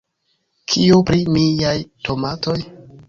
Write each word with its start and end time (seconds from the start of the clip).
Kio 0.71 0.97
pri 1.09 1.21
niaj 1.35 1.77
tomatoj? 2.09 2.59